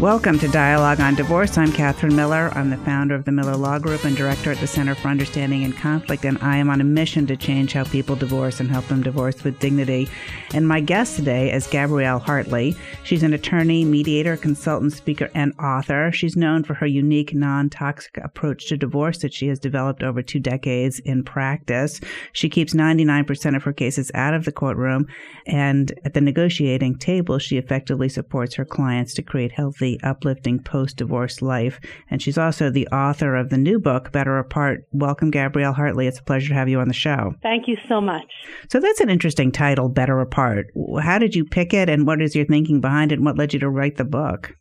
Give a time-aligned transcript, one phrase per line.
[0.00, 1.56] Welcome to Dialogue on Divorce.
[1.56, 2.52] I'm Catherine Miller.
[2.54, 5.64] I'm the founder of the Miller Law Group and director at the Center for Understanding
[5.64, 8.86] and Conflict, and I am on a mission to change how people divorce and help
[8.88, 10.06] them divorce with dignity.
[10.52, 12.76] And my guest today is Gabrielle Hartley.
[13.04, 16.12] She's an attorney, mediator, consultant, speaker, and author.
[16.12, 20.20] She's known for her unique, non toxic approach to divorce that she has developed over
[20.20, 22.02] two decades in practice.
[22.32, 25.06] She keeps 99% of her cases out of the courtroom,
[25.46, 30.58] and at the negotiating table, she effectively supports her clients to create healthy healthy, uplifting
[30.58, 31.80] post divorce life.
[32.10, 34.86] And she's also the author of the new book, Better Apart.
[34.92, 36.06] Welcome, Gabrielle Hartley.
[36.06, 37.34] It's a pleasure to have you on the show.
[37.42, 38.26] Thank you so much.
[38.70, 40.66] So that's an interesting title, Better Apart.
[41.00, 43.52] How did you pick it, and what is your thinking behind it, and what led
[43.52, 44.52] you to write the book?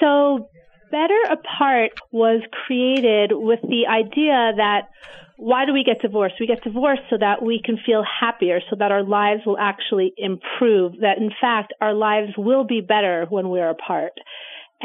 [0.00, 0.48] So,
[0.90, 4.88] Better Apart was created with the idea that
[5.36, 6.36] why do we get divorced?
[6.38, 10.12] We get divorced so that we can feel happier, so that our lives will actually
[10.16, 14.12] improve, that in fact our lives will be better when we're apart.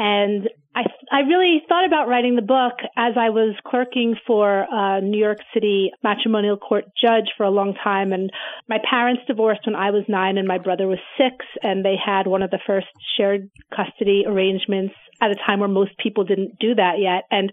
[0.00, 5.02] And I, I really thought about writing the book as I was clerking for a
[5.02, 8.14] New York City matrimonial court judge for a long time.
[8.14, 8.30] And
[8.66, 11.44] my parents divorced when I was nine and my brother was six.
[11.62, 12.86] And they had one of the first
[13.18, 17.24] shared custody arrangements at a time where most people didn't do that yet.
[17.30, 17.52] And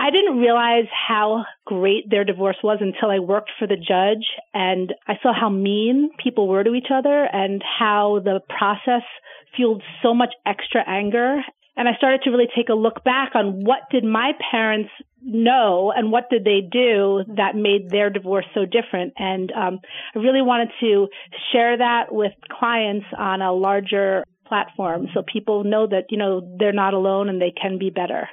[0.00, 4.92] I didn't realize how great their divorce was until I worked for the judge and
[5.06, 9.02] I saw how mean people were to each other and how the process
[9.56, 11.42] fueled so much extra anger
[11.76, 14.90] and I started to really take a look back on what did my parents
[15.22, 19.12] know and what did they do that made their divorce so different.
[19.18, 19.80] And um,
[20.14, 21.08] I really wanted to
[21.52, 26.72] share that with clients on a larger platform so people know that, you know, they're
[26.72, 28.28] not alone and they can be better.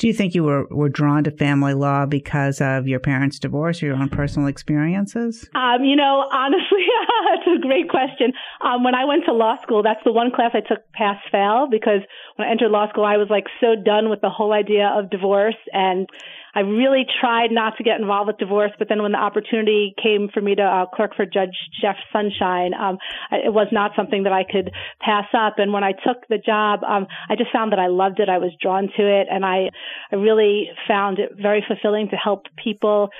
[0.00, 3.82] Do you think you were, were drawn to family law because of your parents' divorce
[3.82, 5.46] or your own personal experiences?
[5.54, 6.86] Um, you know, honestly,
[7.28, 8.32] that's a great question.
[8.62, 11.68] Um, when I went to law school, that's the one class I took pass fail
[11.70, 12.00] because
[12.36, 15.10] when I entered law school, I was like so done with the whole idea of
[15.10, 16.08] divorce and
[16.54, 20.28] I really tried not to get involved with divorce, but then when the opportunity came
[20.32, 22.98] for me to uh, clerk for Judge Jeff Sunshine, um,
[23.30, 25.54] it was not something that I could pass up.
[25.58, 28.28] And when I took the job, um, I just found that I loved it.
[28.28, 29.70] I was drawn to it, and I,
[30.10, 33.10] I really found it very fulfilling to help people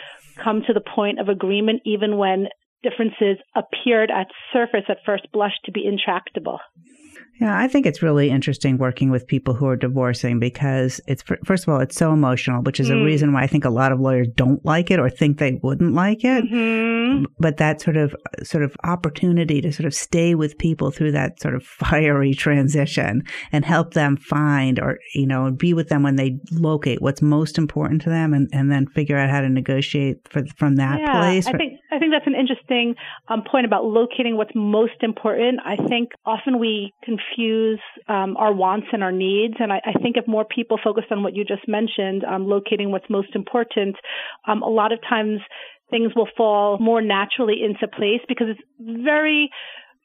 [0.43, 2.49] come to the point of agreement, even when
[2.83, 6.59] differences appeared at surface at first blush to be intractable.
[7.41, 11.67] Yeah, I think it's really interesting working with people who are divorcing because it's first
[11.67, 13.01] of all it's so emotional, which is mm.
[13.01, 15.59] a reason why I think a lot of lawyers don't like it or think they
[15.63, 16.45] wouldn't like it.
[16.45, 17.25] Mm-hmm.
[17.39, 21.41] But that sort of sort of opportunity to sort of stay with people through that
[21.41, 26.17] sort of fiery transition and help them find or you know be with them when
[26.17, 30.19] they locate what's most important to them and, and then figure out how to negotiate
[30.29, 31.47] for, from that yeah, place.
[31.47, 32.95] I think I think that's an interesting
[33.29, 35.61] um, point about locating what's most important.
[35.65, 39.55] I think often we confuse um, our wants and our needs.
[39.59, 42.93] And I, I, think if more people focus on what you just mentioned, um, locating
[42.93, 43.97] what's most important,
[44.47, 45.41] um, a lot of times
[45.91, 49.51] things will fall more naturally into place because it's very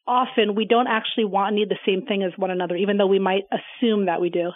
[0.07, 3.07] often we don't actually want and need the same thing as one another, even though
[3.07, 4.51] we might assume that we do.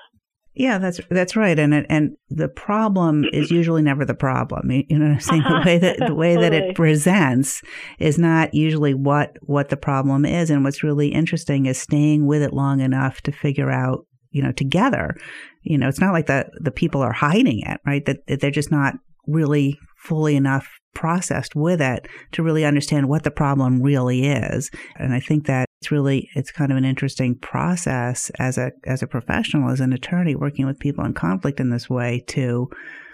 [0.55, 4.71] Yeah, that's that's right, and it, and the problem is usually never the problem.
[4.71, 5.43] You know what I'm saying?
[5.43, 7.61] The way that the way that it presents
[7.99, 12.41] is not usually what what the problem is, and what's really interesting is staying with
[12.41, 15.15] it long enough to figure out, you know, together.
[15.63, 18.05] You know, it's not like the the people are hiding it, right?
[18.05, 18.95] That, that they're just not
[19.27, 24.71] really fully enough processed with it to really understand what the problem really is.
[24.97, 29.01] And I think that it's really it's kind of an interesting process as a as
[29.01, 32.69] a professional as an attorney working with people in conflict in this way to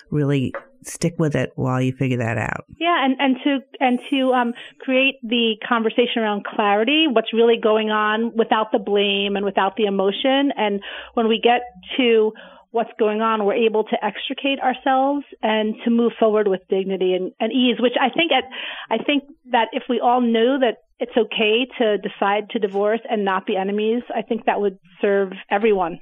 [0.10, 0.54] really
[0.84, 2.66] stick with it while you figure that out.
[2.80, 7.90] Yeah, and, and to and to um, create the conversation around clarity, what's really going
[7.90, 10.52] on without the blame and without the emotion.
[10.56, 10.82] And
[11.14, 11.62] when we get
[11.98, 12.34] to
[12.76, 17.32] what's going on, we're able to extricate ourselves and to move forward with dignity and,
[17.40, 18.44] and ease, which I think at,
[18.92, 23.24] I think that if we all know that it's okay to decide to divorce and
[23.24, 26.02] not be enemies, I think that would serve everyone.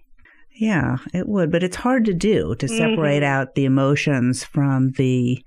[0.55, 3.41] Yeah, it would, but it's hard to do to separate mm-hmm.
[3.41, 5.43] out the emotions from the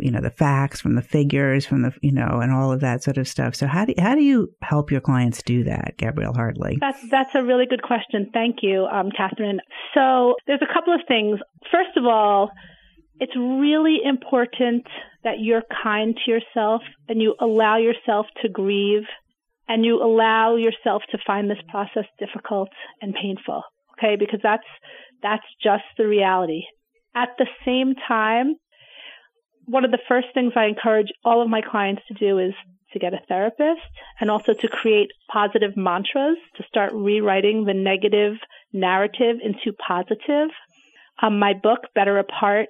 [0.00, 3.02] you know the facts from the figures from the you know and all of that
[3.02, 6.34] sort of stuff so how do how do you help your clients do that gabrielle
[6.34, 9.60] hartley that's that's a really good question thank you um, catherine
[9.94, 11.38] so there's a couple of things
[11.70, 12.50] first of all
[13.20, 14.86] it's really important
[15.24, 19.04] that you're kind to yourself and you allow yourself to grieve
[19.68, 22.70] and you allow yourself to find this process difficult
[23.02, 23.62] and painful.
[23.92, 24.16] Okay.
[24.16, 24.66] Because that's,
[25.22, 26.62] that's just the reality.
[27.14, 28.56] At the same time,
[29.66, 32.54] one of the first things I encourage all of my clients to do is
[32.92, 33.80] to get a therapist
[34.20, 38.34] and also to create positive mantras to start rewriting the negative
[38.72, 40.50] narrative into positive.
[41.22, 42.68] Um, my book, Better Apart,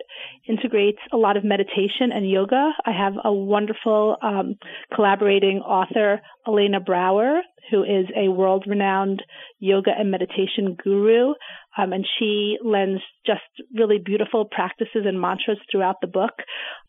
[0.49, 2.71] integrates a lot of meditation and yoga.
[2.85, 4.57] I have a wonderful um,
[4.95, 9.23] collaborating author, Elena Brower, who is a world renowned
[9.59, 11.35] yoga and meditation guru.
[11.79, 13.43] Um, and she lends just
[13.75, 16.33] really beautiful practices and mantras throughout the book.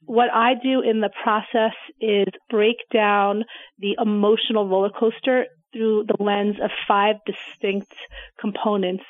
[0.05, 3.43] What I do in the process is break down
[3.77, 7.93] the emotional roller coaster through the lens of five distinct
[8.39, 9.03] components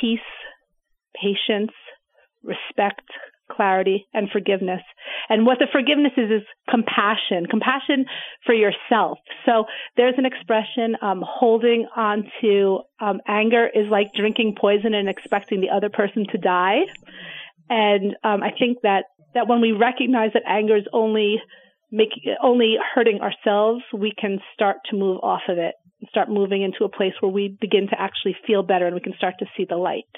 [0.00, 0.20] peace,
[1.20, 1.72] patience,
[2.42, 3.02] respect,
[3.50, 4.80] clarity, and forgiveness.
[5.28, 8.06] And what the forgiveness is is compassion, compassion
[8.46, 9.18] for yourself.
[9.46, 9.64] So
[9.96, 15.60] there's an expression, um, holding on to um, anger is like drinking poison and expecting
[15.60, 16.80] the other person to die.
[17.68, 19.04] And um, I think that
[19.34, 21.40] that when we recognize that anger is only
[21.90, 25.74] making only hurting ourselves, we can start to move off of it
[26.08, 29.14] start moving into a place where we begin to actually feel better and we can
[29.16, 30.08] start to see the light.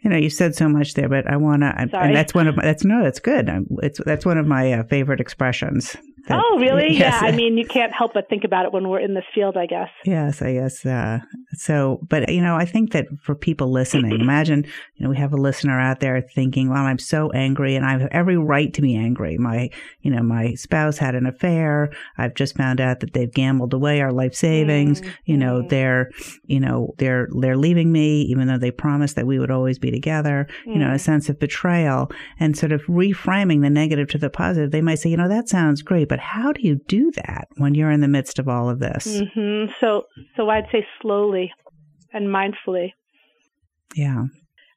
[0.00, 2.56] You know, you said so much there, but I want to, and that's one of
[2.56, 3.48] my, that's no, that's good.
[3.82, 5.96] It's that's one of my uh, favorite expressions.
[6.28, 6.92] That, oh, really?
[6.92, 7.20] Yes.
[7.20, 7.28] Yeah.
[7.28, 9.66] I mean, you can't help but think about it when we're in this field, I
[9.66, 9.88] guess.
[10.04, 10.84] Yes, I guess.
[10.84, 11.20] Uh,
[11.54, 14.64] so, but you know, I think that for people listening, imagine,
[14.96, 17.92] you know, we have a listener out there thinking, well, I'm so angry and I
[17.92, 19.36] have every right to be angry.
[19.38, 19.70] My,
[20.02, 21.90] you know, my spouse had an affair.
[22.18, 25.00] I've just found out that they've gambled away our life savings.
[25.00, 25.10] Mm-hmm.
[25.26, 25.68] You know, mm-hmm.
[25.68, 26.10] they're,
[26.44, 29.90] you know, they're, they're leaving me, even though they promised that we would always be
[29.90, 30.72] together, mm-hmm.
[30.72, 31.00] you know, a mm.
[31.00, 34.70] sense of betrayal and sort of reframing the negative to the positive.
[34.70, 37.74] They might say, you know, that sounds great but how do you do that when
[37.74, 39.06] you're in the midst of all of this?
[39.06, 39.72] Mm-hmm.
[39.80, 40.02] So,
[40.36, 41.50] so I'd say slowly
[42.12, 42.92] and mindfully.
[43.94, 44.24] Yeah.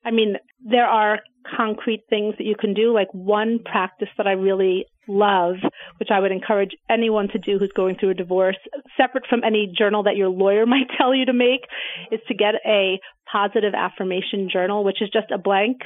[0.05, 1.19] I mean, there are
[1.57, 2.93] concrete things that you can do.
[2.93, 5.55] Like one practice that I really love,
[5.97, 8.55] which I would encourage anyone to do who's going through a divorce,
[8.95, 11.65] separate from any journal that your lawyer might tell you to make,
[12.13, 12.97] is to get a
[13.29, 15.81] positive affirmation journal, which is just a blank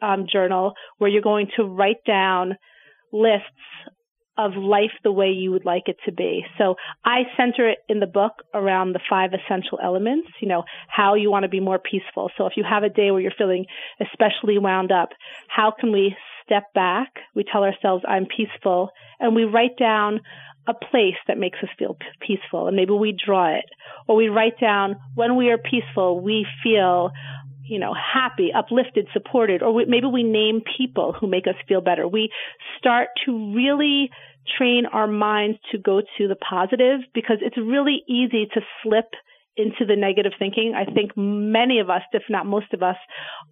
[0.00, 2.54] um, journal where you're going to write down
[3.12, 3.44] lists
[4.38, 6.44] of life the way you would like it to be.
[6.56, 11.14] So I center it in the book around the five essential elements, you know, how
[11.14, 12.30] you want to be more peaceful.
[12.38, 13.66] So if you have a day where you're feeling
[14.00, 15.08] especially wound up,
[15.48, 17.08] how can we step back?
[17.34, 20.20] We tell ourselves, I'm peaceful, and we write down
[20.68, 23.64] a place that makes us feel peaceful, and maybe we draw it.
[24.06, 27.10] Or we write down, when we are peaceful, we feel
[27.68, 32.08] you know, happy, uplifted, supported, or maybe we name people who make us feel better.
[32.08, 32.30] We
[32.78, 34.10] start to really
[34.56, 39.10] train our minds to go to the positive because it's really easy to slip
[39.56, 40.72] into the negative thinking.
[40.74, 42.96] I think many of us, if not most of us,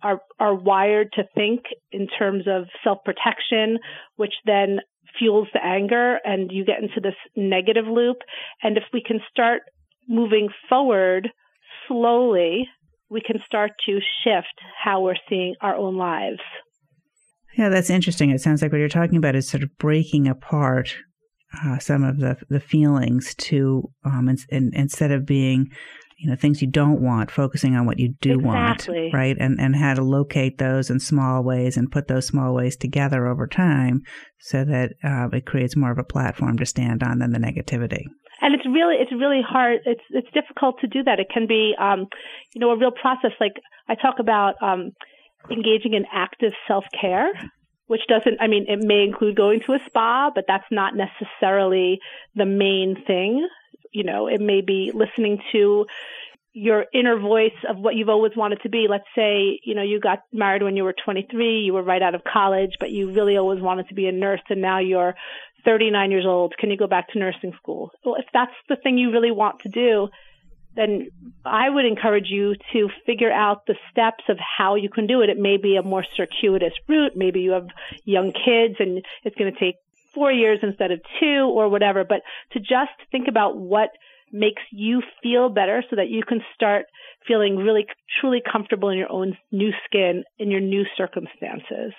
[0.03, 3.79] are are wired to think in terms of self-protection,
[4.15, 4.79] which then
[5.19, 8.19] fuels the anger and you get into this negative loop.
[8.63, 9.63] And if we can start
[10.09, 11.29] moving forward
[11.89, 12.69] slowly
[13.11, 16.41] we can start to shift how we're seeing our own lives.
[17.57, 18.31] Yeah, that's interesting.
[18.31, 20.95] It sounds like what you're talking about is sort of breaking apart
[21.65, 25.69] uh, some of the the feelings to um, in, in, instead of being
[26.19, 29.03] you know things you don't want focusing on what you do exactly.
[29.03, 32.55] want right and and how to locate those in small ways and put those small
[32.55, 34.01] ways together over time
[34.41, 38.05] so that uh, it creates more of a platform to stand on than the negativity
[38.41, 39.81] and it's really it's really hard.
[39.85, 41.21] It's it's difficult to do that.
[41.21, 42.07] It can be um
[42.55, 43.33] you know a real process.
[43.41, 43.55] Like
[43.89, 44.93] i talk about um
[45.51, 47.31] engaging in active self-care
[47.87, 52.01] which doesn't i mean it may include going to a spa but that's not necessarily
[52.35, 53.47] the main thing.
[53.93, 55.87] You know it may be listening to
[56.59, 58.87] your inner voice of what you've always wanted to be.
[58.89, 62.15] Let's say, you know, you got married when you were 23, you were right out
[62.15, 65.15] of college, but you really always wanted to be a nurse and now you're
[65.67, 66.55] 39 years old.
[66.59, 67.91] Can you go back to nursing school?
[68.05, 70.09] Well, if that's the thing you really want to do,
[70.77, 71.09] then
[71.45, 75.31] I would encourage you to figure out the steps of how you can do it.
[75.31, 77.13] It may be a more circuitous route.
[77.17, 77.69] Maybe you have
[78.05, 79.77] young kids and it's going to take
[80.15, 83.91] four years instead of two or whatever, but to just think about what
[84.33, 86.87] makes you feel better so that you can start
[87.27, 87.87] feeling really
[88.21, 91.93] truly comfortable in your own new skin in your new circumstances.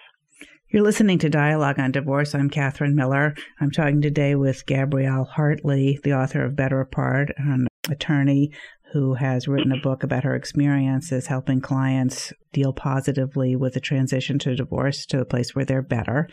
[0.69, 2.35] You're listening to Dialogue on Divorce.
[2.35, 3.33] I'm Catherine Miller.
[3.61, 8.51] I'm talking today with Gabrielle Hartley, the author of Better Apart, an attorney
[8.91, 14.39] who has written a book about her experiences helping clients deal positively with the transition
[14.39, 16.27] to divorce to a place where they're better.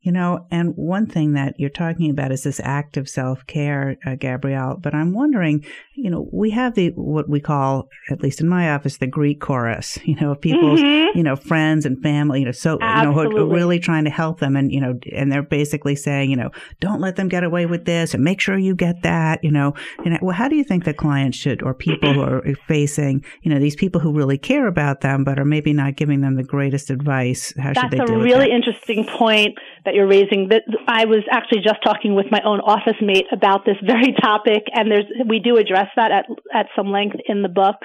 [0.00, 4.14] You know, and one thing that you're talking about is this active self care, uh,
[4.14, 4.78] Gabrielle.
[4.80, 5.66] But I'm wondering,
[5.96, 9.40] you know, we have the what we call, at least in my office, the Greek
[9.40, 9.98] chorus.
[10.06, 11.18] You know, of people's, mm-hmm.
[11.18, 12.38] you know, friends and family.
[12.40, 13.34] You know, so Absolutely.
[13.34, 16.36] you know, really trying to help them, and you know, and they're basically saying, you
[16.36, 19.42] know, don't let them get away with this, and make sure you get that.
[19.42, 19.74] You know,
[20.04, 23.52] and well, how do you think that clients should, or people who are facing, you
[23.52, 26.44] know, these people who really care about them, but are maybe not giving them the
[26.44, 27.52] greatest advice?
[27.58, 28.06] How That's should they do?
[28.06, 30.48] That's a really interesting point that you're raising.
[30.50, 34.64] That I was actually just talking with my own office mate about this very topic,
[34.72, 37.76] and there's we do address that at at some length in the book.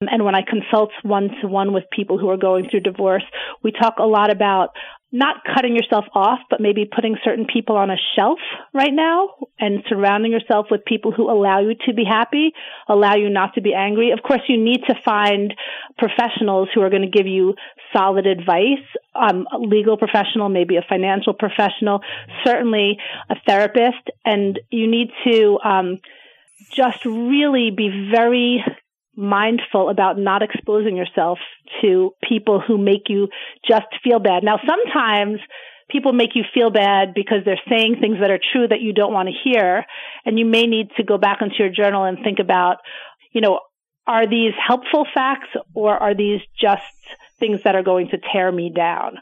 [0.00, 3.24] And when I consult one to one with people who are going through divorce,
[3.64, 4.70] we talk a lot about
[5.10, 8.38] not cutting yourself off, but maybe putting certain people on a shelf
[8.74, 12.52] right now and surrounding yourself with people who allow you to be happy,
[12.88, 14.10] allow you not to be angry.
[14.10, 15.54] Of course, you need to find
[15.96, 17.54] professionals who are going to give you
[17.96, 22.00] solid advice, um, a legal professional, maybe a financial professional,
[22.44, 22.98] certainly
[23.30, 25.98] a therapist, and you need to, um,
[26.72, 28.64] just really be very
[29.16, 31.38] mindful about not exposing yourself
[31.82, 33.28] to people who make you
[33.68, 34.44] just feel bad.
[34.44, 35.40] Now, sometimes
[35.90, 39.12] people make you feel bad because they're saying things that are true that you don't
[39.12, 39.84] want to hear.
[40.24, 42.76] And you may need to go back into your journal and think about,
[43.32, 43.60] you know,
[44.06, 46.82] are these helpful facts or are these just
[47.38, 49.18] things that are going to tear me down?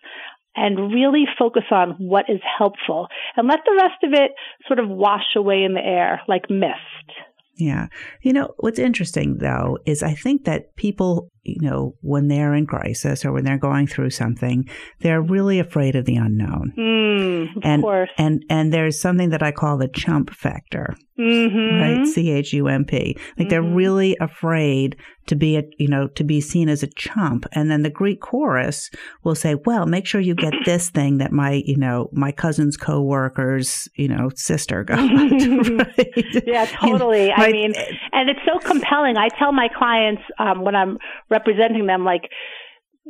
[0.55, 4.31] And really focus on what is helpful and let the rest of it
[4.67, 7.26] sort of wash away in the air like mist.
[7.57, 7.89] Yeah.
[8.23, 12.67] You know, what's interesting though is I think that people you know, when they're in
[12.67, 14.69] crisis or when they're going through something,
[15.01, 16.73] they're really afraid of the unknown.
[16.77, 18.11] Mm, of and, course.
[18.19, 20.95] And, and there's something that I call the chump factor.
[21.19, 21.81] Mm-hmm.
[21.81, 22.07] Right?
[22.07, 23.17] C H U M P.
[23.17, 23.49] Like mm-hmm.
[23.49, 27.47] they're really afraid to be a, you know, to be seen as a chump.
[27.53, 28.91] And then the Greek chorus
[29.25, 32.77] will say, well, make sure you get this thing that my, you know, my cousin's
[32.77, 34.99] coworker's, you know, sister got.
[35.11, 36.45] right?
[36.47, 37.33] Yeah, totally.
[37.33, 37.73] I mean,
[38.13, 39.17] and it's so compelling.
[39.17, 40.99] I tell my clients, um, when I'm
[41.37, 42.25] representing them like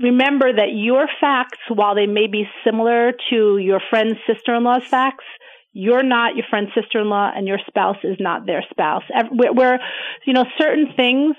[0.02, 5.24] remember that your facts while they may be similar to your friend's sister-in-law's facts
[5.78, 9.02] you're not your friend's sister-in-law and your spouse is not their spouse.
[9.30, 9.78] Where
[10.26, 11.36] you know certain things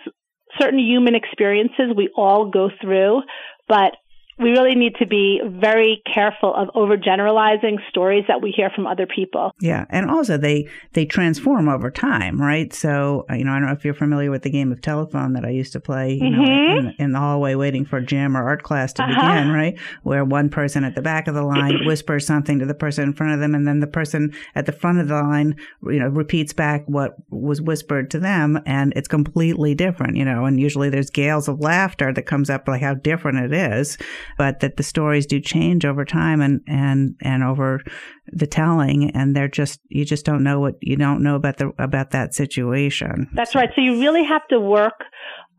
[0.60, 3.22] certain human experiences we all go through
[3.67, 3.94] but
[4.39, 9.08] we really need to be very careful of overgeneralizing stories that we hear from other
[9.08, 9.51] people.
[9.60, 12.72] Yeah, and also they they transform over time, right?
[12.72, 15.34] So uh, you know, I don't know if you're familiar with the game of telephone
[15.34, 16.44] that I used to play, you mm-hmm.
[16.44, 19.13] know, in, in, the hallway waiting for gym or art class to uh-huh.
[19.13, 19.79] begin, right?
[20.03, 23.13] Where one person at the back of the line whispers something to the person in
[23.13, 26.10] front of them, and then the person at the front of the line, you know,
[26.10, 30.46] repeats back what was whispered to them, and it's completely different, you know.
[30.46, 33.98] And usually there's gales of laughter that comes up like how different it is
[34.38, 37.81] but that the stories do change over time and, and, and over
[38.27, 39.12] the telling.
[39.12, 42.34] And they're just, you just don't know what you don't know about the, about that
[42.34, 43.29] situation.
[43.34, 43.69] That's right.
[43.75, 45.03] So you really have to work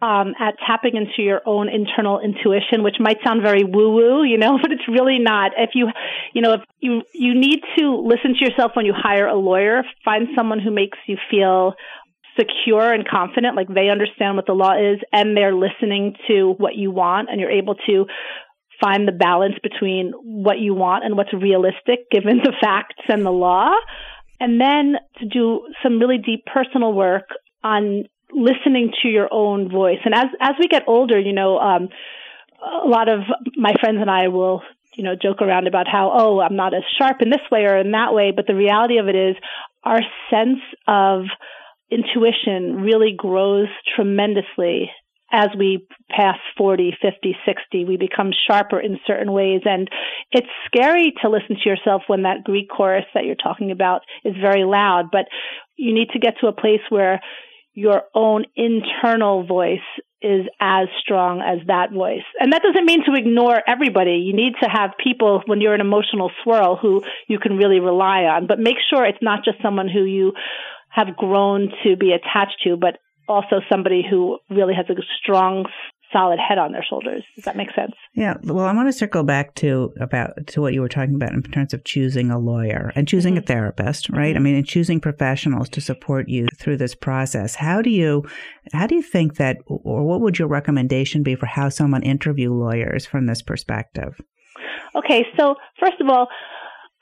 [0.00, 4.38] um, at tapping into your own internal intuition, which might sound very woo woo, you
[4.38, 5.52] know, but it's really not.
[5.56, 5.88] If you,
[6.34, 9.82] you know, if you, you need to listen to yourself when you hire a lawyer,
[10.04, 11.74] find someone who makes you feel
[12.38, 16.76] secure and confident, like they understand what the law is and they're listening to what
[16.76, 18.06] you want and you're able to
[18.80, 23.30] find the balance between what you want and what's realistic given the facts and the
[23.30, 23.70] law.
[24.40, 27.28] And then to do some really deep personal work
[27.64, 29.98] on listening to your own voice.
[30.04, 31.88] And as, as we get older, you know, um,
[32.84, 33.20] a lot of
[33.56, 34.62] my friends and I will,
[34.94, 37.78] you know, joke around about how, oh, I'm not as sharp in this way or
[37.78, 38.32] in that way.
[38.34, 39.36] But the reality of it is
[39.82, 41.22] our sense of
[41.90, 44.90] intuition really grows tremendously
[45.30, 49.62] as we pass 40, 50, 60, we become sharper in certain ways.
[49.64, 49.88] And
[50.32, 54.34] it's scary to listen to yourself when that Greek chorus that you're talking about is
[54.40, 55.26] very loud, but
[55.76, 57.20] you need to get to a place where
[57.74, 59.78] your own internal voice
[60.20, 62.24] is as strong as that voice.
[62.40, 64.16] And that doesn't mean to ignore everybody.
[64.16, 68.22] You need to have people when you're an emotional swirl who you can really rely
[68.22, 70.32] on, but make sure it's not just someone who you
[70.88, 75.66] have grown to be attached to, but also somebody who really has a strong
[76.12, 77.22] solid head on their shoulders.
[77.34, 77.92] Does that make sense?
[78.14, 78.34] Yeah.
[78.42, 81.42] Well, I want to circle back to about to what you were talking about in
[81.42, 83.44] terms of choosing a lawyer and choosing mm-hmm.
[83.44, 84.30] a therapist, right?
[84.30, 84.36] Mm-hmm.
[84.36, 87.54] I mean, and choosing professionals to support you through this process.
[87.54, 88.24] How do you
[88.72, 92.52] how do you think that or what would your recommendation be for how someone interview
[92.52, 94.20] lawyers from this perspective?
[94.94, 96.28] Okay, so first of all,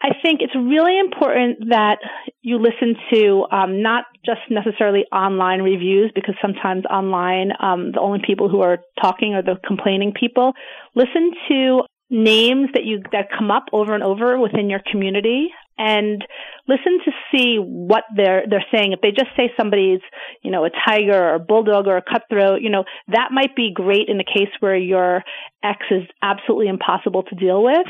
[0.02, 1.98] I think it's really important that
[2.42, 8.20] you listen to um, not just necessarily online reviews because sometimes online um, the only
[8.24, 10.52] people who are talking are the complaining people.
[10.94, 15.48] Listen to names that you that come up over and over within your community
[15.78, 16.24] and
[16.68, 18.92] listen to see what they're they're saying.
[18.92, 20.00] If they just say somebody's,
[20.42, 23.72] you know, a tiger or a bulldog or a cutthroat, you know, that might be
[23.74, 25.22] great in the case where your
[25.62, 27.86] ex is absolutely impossible to deal with.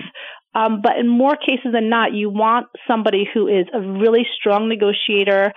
[0.57, 4.71] Um, but in more cases than not, you want somebody who is a really strong
[4.71, 5.53] negotiator,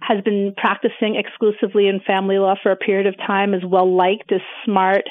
[0.00, 4.32] has been practicing exclusively in family law for a period of time, is well liked,
[4.32, 5.02] is smart,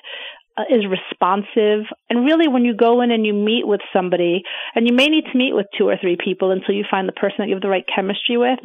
[0.57, 1.85] uh, is responsive.
[2.09, 4.41] And really, when you go in and you meet with somebody,
[4.73, 7.13] and you may need to meet with two or three people until you find the
[7.13, 8.59] person that you have the right chemistry with,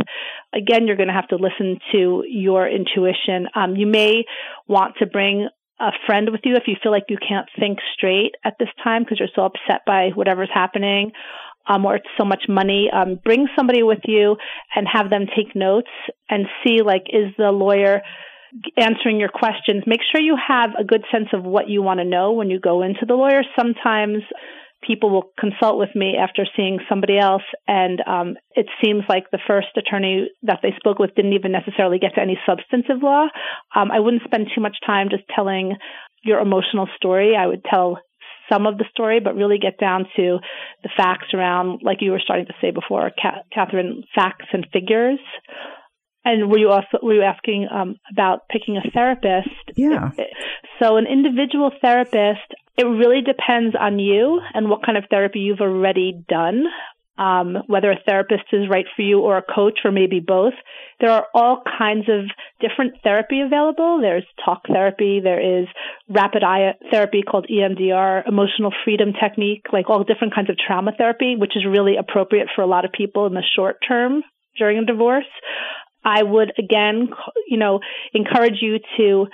[0.54, 3.46] again, you're going to have to listen to your intuition.
[3.54, 4.24] Um, you may
[4.68, 5.48] want to bring
[5.82, 9.02] a friend with you if you feel like you can't think straight at this time
[9.02, 11.12] because you're so upset by whatever's happening
[11.66, 12.88] um, or it's so much money.
[12.92, 14.36] Um, bring somebody with you
[14.74, 15.90] and have them take notes
[16.28, 18.02] and see like is the lawyer
[18.76, 19.84] answering your questions.
[19.86, 22.60] Make sure you have a good sense of what you want to know when you
[22.60, 23.42] go into the lawyer.
[23.56, 24.22] Sometimes
[24.86, 29.38] people will consult with me after seeing somebody else, and um, it seems like the
[29.46, 33.26] first attorney that they spoke with didn't even necessarily get to any substantive law.
[33.74, 35.76] Um, I wouldn't spend too much time just telling
[36.24, 37.34] your emotional story.
[37.36, 37.98] I would tell
[38.50, 40.38] some of the story, but really get down to
[40.82, 43.10] the facts around, like you were starting to say before,
[43.52, 45.20] Catherine, facts and figures.
[46.24, 49.48] And were you also were you asking um, about picking a therapist?
[49.76, 50.10] Yeah.
[50.80, 55.60] So an individual therapist, it really depends on you and what kind of therapy you've
[55.60, 56.64] already done.
[57.18, 60.54] Um, whether a therapist is right for you or a coach or maybe both.
[60.98, 62.24] There are all kinds of
[62.58, 64.00] different therapy available.
[64.00, 65.20] There's talk therapy.
[65.22, 65.68] There is
[66.08, 71.36] rapid eye therapy called EMDR, emotional freedom technique, like all different kinds of trauma therapy,
[71.36, 74.22] which is really appropriate for a lot of people in the short term
[74.56, 75.26] during a divorce.
[76.02, 77.10] I would again,
[77.46, 77.80] you know,
[78.14, 79.26] encourage you to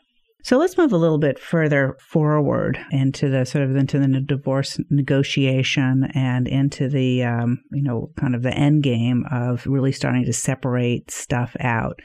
[0.44, 4.78] So let's move a little bit further forward into the sort of into the divorce
[4.90, 10.26] negotiation and into the um, you know kind of the end game of really starting
[10.26, 12.00] to separate stuff out.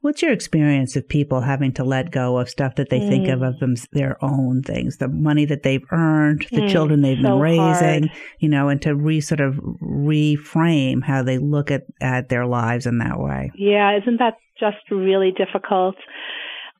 [0.00, 3.08] What's your experience of people having to let go of stuff that they mm.
[3.08, 7.02] think of of them their own things, the money that they've earned, the mm, children
[7.02, 8.10] they've so been raising, hard.
[8.40, 12.84] you know, and to re sort of reframe how they look at at their lives
[12.84, 13.52] in that way?
[13.54, 15.94] Yeah, isn't that just really difficult?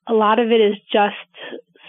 [0.09, 1.15] A lot of it is just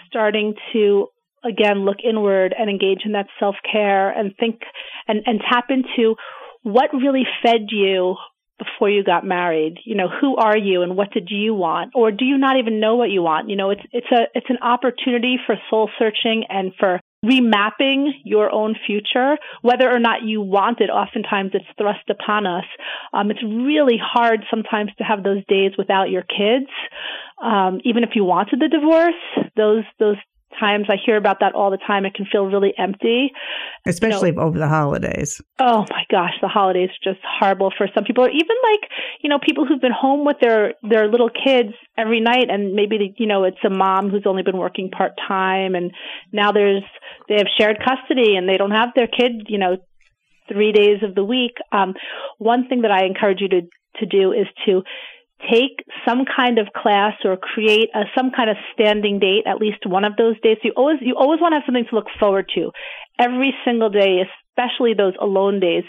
[0.06, 1.06] starting to
[1.44, 4.60] again look inward and engage in that self care and think
[5.06, 6.16] and, and tap into
[6.62, 8.16] what really fed you
[8.58, 9.78] before you got married.
[9.84, 11.92] You know who are you and what did you want?
[11.94, 13.48] Or do you not even know what you want?
[13.48, 18.52] You know it's it's a it's an opportunity for soul searching and for remapping your
[18.52, 20.88] own future, whether or not you want it.
[20.90, 22.64] Oftentimes it's thrust upon us.
[23.12, 26.70] Um, it's really hard sometimes to have those days without your kids.
[27.42, 30.16] Um, even if you wanted the divorce, those, those
[30.58, 32.04] times I hear about that all the time.
[32.04, 33.32] It can feel really empty.
[33.86, 35.40] Especially you know, over the holidays.
[35.58, 38.24] Oh my gosh, the holidays are just horrible for some people.
[38.24, 38.90] Or even like,
[39.22, 42.98] you know, people who've been home with their, their little kids every night and maybe,
[42.98, 45.92] the, you know, it's a mom who's only been working part time and
[46.32, 46.82] now there's,
[47.28, 49.76] they have shared custody and they don't have their kid, you know,
[50.50, 51.56] three days of the week.
[51.72, 51.94] Um,
[52.38, 53.60] one thing that I encourage you to,
[53.96, 54.82] to do is to
[55.40, 59.86] take some kind of class or create a, some kind of standing date, at least
[59.86, 60.58] one of those days.
[60.64, 62.72] You always, you always want to have something to look forward to
[63.18, 65.84] every single day, especially those alone days.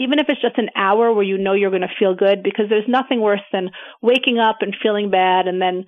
[0.00, 2.66] Even if it's just an hour where you know you're going to feel good, because
[2.70, 3.70] there's nothing worse than
[4.00, 5.84] waking up and feeling bad and then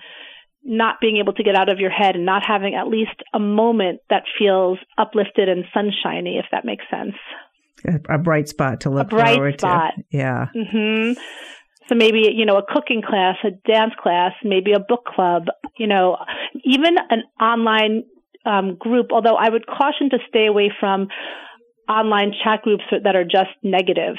[0.63, 3.39] not being able to get out of your head and not having at least a
[3.39, 7.15] moment that feels uplifted and sunshiny, if that makes sense.
[7.87, 9.93] A, a bright spot to look a bright forward spot.
[9.97, 10.03] to.
[10.11, 10.47] Yeah.
[10.55, 11.13] hmm
[11.89, 15.87] So maybe, you know, a cooking class, a dance class, maybe a book club, you
[15.87, 16.17] know,
[16.65, 18.05] even an online
[18.47, 21.09] um, group, although I would caution to stay away from
[21.89, 24.17] online chat groups that are just negative.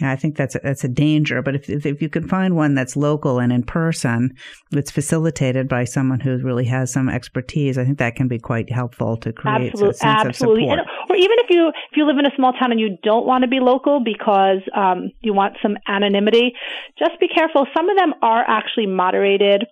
[0.00, 1.42] Yeah, I think that's a, that's a danger.
[1.42, 4.30] But if, if, if you can find one that's local and in person,
[4.70, 8.72] that's facilitated by someone who really has some expertise, I think that can be quite
[8.72, 10.64] helpful to create absolutely, a sense absolutely.
[10.64, 10.88] of support.
[11.10, 13.42] Or even if you if you live in a small town and you don't want
[13.42, 16.52] to be local because um, you want some anonymity,
[16.96, 17.66] just be careful.
[17.76, 19.66] Some of them are actually moderated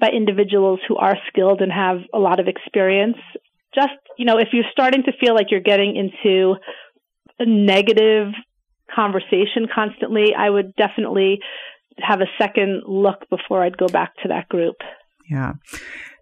[0.00, 3.18] by individuals who are skilled and have a lot of experience.
[3.74, 6.54] Just you know, if you're starting to feel like you're getting into
[7.38, 8.28] a negative
[8.94, 11.40] conversation constantly, I would definitely
[11.98, 14.76] have a second look before I'd go back to that group.
[15.30, 15.52] Yeah.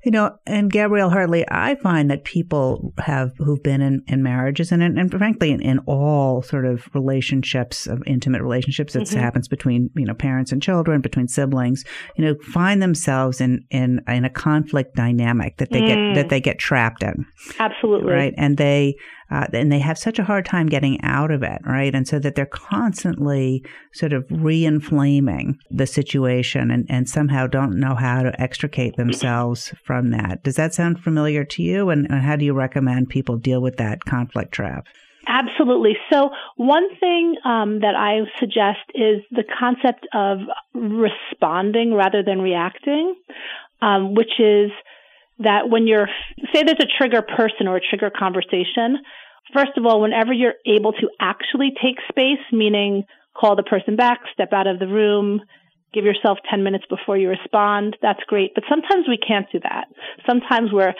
[0.04, 4.72] You know, and Gabrielle Hartley, I find that people have who've been in, in marriages
[4.72, 9.18] and, and frankly in, in all sort of relationships of intimate relationships that mm-hmm.
[9.18, 11.84] happens between you know parents and children, between siblings,
[12.16, 15.86] you know, find themselves in in in a conflict dynamic that they mm.
[15.86, 17.26] get that they get trapped in.
[17.58, 18.12] Absolutely.
[18.12, 18.96] Right, and they
[19.30, 21.94] uh, and they have such a hard time getting out of it, right?
[21.94, 27.94] And so that they're constantly sort of re-inflaming the situation and, and somehow don't know
[27.94, 30.42] how to extricate themselves from that.
[30.42, 31.90] Does that sound familiar to you?
[31.90, 34.86] And, and how do you recommend people deal with that conflict trap?
[35.26, 35.96] Absolutely.
[36.10, 40.38] So, one thing um, that I suggest is the concept of
[40.74, 43.14] responding rather than reacting,
[43.80, 44.70] um, which is
[45.38, 46.08] that when you're,
[46.52, 48.98] say there's a trigger person or a trigger conversation,
[49.54, 53.04] first of all, whenever you're able to actually take space, meaning
[53.36, 55.40] call the person back, step out of the room,
[55.92, 58.52] give yourself 10 minutes before you respond, that's great.
[58.54, 59.86] But sometimes we can't do that.
[60.26, 60.94] Sometimes we're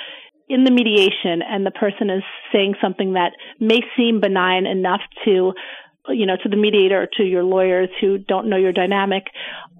[0.49, 2.23] in the mediation and the person is
[2.53, 5.53] saying something that may seem benign enough to
[6.09, 9.25] you know, to the mediator or to your lawyers who don't know your dynamic.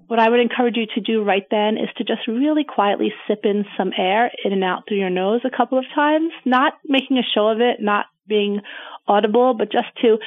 [0.07, 3.39] What I would encourage you to do right then is to just really quietly sip
[3.43, 7.17] in some air in and out through your nose a couple of times, not making
[7.17, 8.61] a show of it, not being
[9.07, 10.17] audible, but just to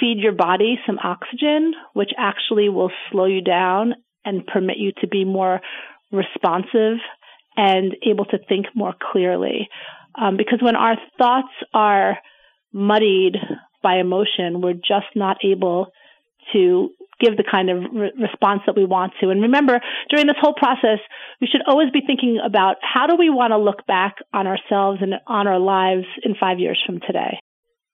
[0.00, 5.06] feed your body some oxygen, which actually will slow you down and permit you to
[5.06, 5.60] be more
[6.12, 6.98] responsive
[7.56, 9.68] and able to think more clearly.
[10.14, 12.18] Um, because when our thoughts are
[12.72, 13.36] muddied
[13.82, 15.92] by emotion, we're just not able
[16.52, 19.30] to give the kind of re- response that we want to.
[19.30, 20.98] And remember, during this whole process,
[21.40, 25.00] we should always be thinking about how do we want to look back on ourselves
[25.02, 27.38] and on our lives in five years from today.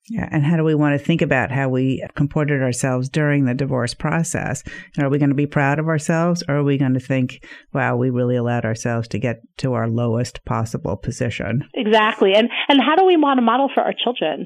[0.07, 3.55] Yeah, and how do we want to think about how we comported ourselves during the
[3.55, 4.63] divorce process?
[4.99, 7.95] Are we going to be proud of ourselves, or are we going to think, "Wow,
[7.97, 11.63] we really allowed ourselves to get to our lowest possible position"?
[11.73, 14.45] Exactly, and and how do we want to model for our children?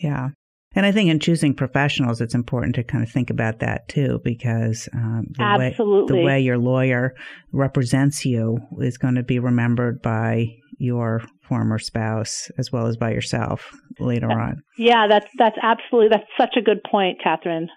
[0.00, 0.30] Yeah,
[0.76, 4.20] and I think in choosing professionals, it's important to kind of think about that too,
[4.22, 6.16] because um, the, Absolutely.
[6.16, 7.14] Way, the way your lawyer
[7.50, 13.10] represents you is going to be remembered by your former spouse as well as by
[13.10, 14.62] yourself later on.
[14.76, 17.68] Yeah, that's that's absolutely that's such a good point, Catherine.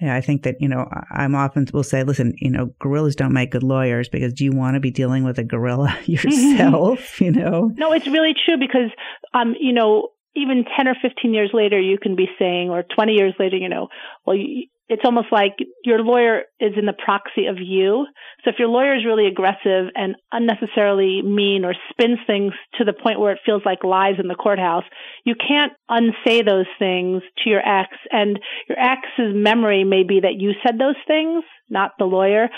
[0.00, 3.34] Yeah, I think that, you know, I'm often will say, listen, you know, gorillas don't
[3.34, 7.30] make good lawyers because do you want to be dealing with a gorilla yourself, you
[7.32, 7.70] know?
[7.76, 8.90] No, it's really true because,
[9.34, 13.12] um, you know, even 10 or 15 years later, you can be saying, or 20
[13.12, 13.88] years later, you know,
[14.24, 18.06] well, you, it's almost like your lawyer is in the proxy of you.
[18.42, 22.92] So if your lawyer is really aggressive and unnecessarily mean or spins things to the
[22.92, 24.82] point where it feels like lies in the courthouse,
[25.24, 27.90] you can't unsay those things to your ex.
[28.10, 32.48] And your ex's memory may be that you said those things, not the lawyer.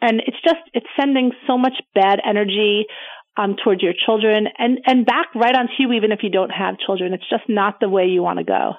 [0.00, 2.86] And it's just, it's sending so much bad energy
[3.36, 6.76] um, towards your children and, and back right onto you, even if you don't have
[6.84, 7.14] children.
[7.14, 8.72] It's just not the way you want to go.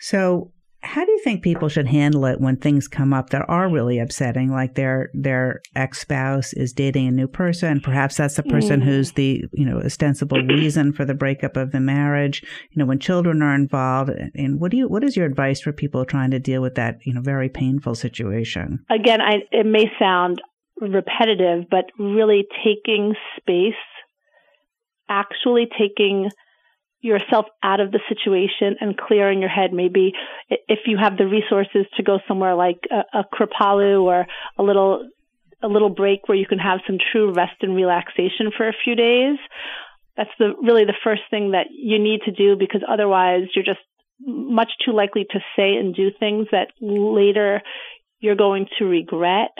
[0.00, 0.50] So,
[0.84, 3.98] how do you think people should handle it when things come up that are really
[3.98, 7.80] upsetting, like their their ex spouse is dating a new person?
[7.80, 8.84] Perhaps that's the person mm.
[8.84, 12.42] who's the you know ostensible reason for the breakup of the marriage.
[12.70, 15.72] You know, when children are involved, and what do you what is your advice for
[15.72, 18.84] people trying to deal with that you know very painful situation?
[18.90, 20.42] Again, I, it may sound
[20.80, 23.72] repetitive, but really taking space
[25.08, 26.30] actually taking
[27.00, 29.72] yourself out of the situation and clearing your head.
[29.72, 30.12] Maybe
[30.48, 34.26] if you have the resources to go somewhere like a, a Kripalu or
[34.58, 35.08] a little
[35.62, 38.94] a little break where you can have some true rest and relaxation for a few
[38.94, 39.38] days.
[40.16, 43.80] That's the really the first thing that you need to do because otherwise you're just
[44.20, 47.62] much too likely to say and do things that later
[48.20, 49.50] you're going to regret.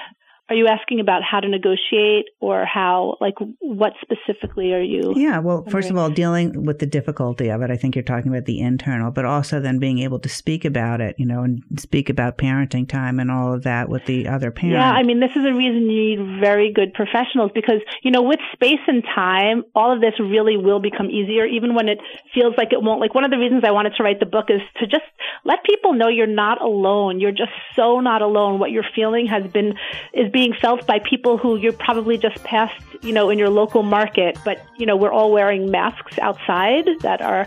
[0.50, 5.14] Are you asking about how to negotiate or how, like, what specifically are you?
[5.16, 8.30] Yeah, well, first of all, dealing with the difficulty of it, I think you're talking
[8.30, 11.62] about the internal, but also then being able to speak about it, you know, and
[11.78, 14.74] speak about parenting time and all of that with the other parent.
[14.74, 18.22] Yeah, I mean, this is a reason you need very good professionals because, you know,
[18.22, 21.98] with space and time, all of this really will become easier, even when it
[22.34, 23.00] feels like it won't.
[23.00, 25.04] Like, one of the reasons I wanted to write the book is to just
[25.46, 27.18] let people know you're not alone.
[27.20, 28.58] You're just so not alone.
[28.58, 29.74] What you're feeling has been,
[30.12, 33.84] is being felt by people who you're probably just passed, you know, in your local
[33.84, 34.36] market.
[34.44, 37.46] But, you know, we're all wearing masks outside that are,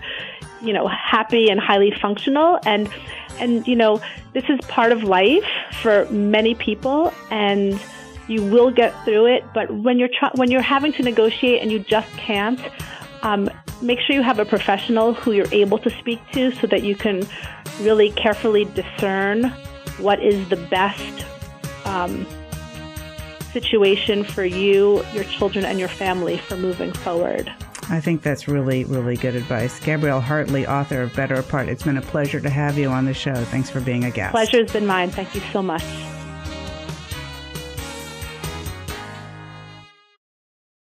[0.62, 2.60] you know, happy and highly functional.
[2.66, 2.90] And,
[3.40, 5.44] and, you know, this is part of life
[5.82, 7.14] for many people.
[7.30, 7.80] And,
[8.30, 11.72] you will get through it, but when you're tr- when you're having to negotiate and
[11.72, 12.60] you just can't,
[13.22, 13.50] um,
[13.82, 16.94] make sure you have a professional who you're able to speak to so that you
[16.94, 17.26] can
[17.80, 19.46] really carefully discern
[20.00, 21.26] what is the best
[21.86, 22.28] um,
[23.52, 27.54] situation for you, your children, and your family for moving forward.
[27.90, 29.80] I think that's really, really good advice.
[29.80, 33.14] Gabrielle Hartley, author of Better Apart, it's been a pleasure to have you on the
[33.14, 33.36] show.
[33.46, 34.32] Thanks for being a guest.
[34.32, 35.10] Pleasure's been mine.
[35.10, 35.84] Thank you so much.